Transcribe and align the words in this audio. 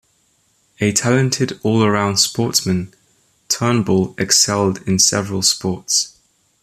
A 0.79 0.93
talented 0.93 1.59
all 1.61 1.87
round 1.87 2.19
sportsman, 2.19 2.91
Turnbull 3.49 4.15
excelled 4.17 4.81
in 4.87 4.97
several 4.97 5.43
sports. 5.43 6.17